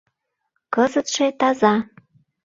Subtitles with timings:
[0.73, 1.73] —Кызытше таза.